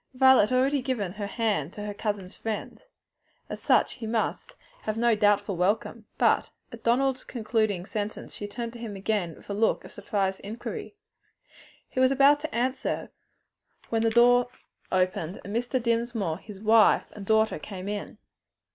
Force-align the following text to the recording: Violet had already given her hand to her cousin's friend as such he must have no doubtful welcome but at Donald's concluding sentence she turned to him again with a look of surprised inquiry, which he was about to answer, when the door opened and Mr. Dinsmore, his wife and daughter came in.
Violet 0.15 0.49
had 0.49 0.57
already 0.57 0.81
given 0.81 1.11
her 1.11 1.27
hand 1.27 1.73
to 1.73 1.85
her 1.85 1.93
cousin's 1.93 2.35
friend 2.35 2.81
as 3.51 3.61
such 3.61 3.97
he 4.01 4.07
must 4.07 4.55
have 4.81 4.97
no 4.97 5.13
doubtful 5.15 5.55
welcome 5.55 6.07
but 6.17 6.49
at 6.71 6.81
Donald's 6.83 7.23
concluding 7.23 7.85
sentence 7.85 8.33
she 8.33 8.47
turned 8.47 8.73
to 8.73 8.79
him 8.79 8.95
again 8.95 9.35
with 9.35 9.47
a 9.47 9.53
look 9.53 9.83
of 9.85 9.91
surprised 9.91 10.39
inquiry, 10.39 10.95
which 10.95 10.95
he 11.87 11.99
was 11.99 12.09
about 12.09 12.39
to 12.39 12.55
answer, 12.55 13.11
when 13.89 14.01
the 14.01 14.09
door 14.09 14.47
opened 14.91 15.39
and 15.45 15.55
Mr. 15.55 15.79
Dinsmore, 15.79 16.39
his 16.39 16.59
wife 16.59 17.11
and 17.11 17.23
daughter 17.23 17.59
came 17.59 17.87
in. 17.87 18.17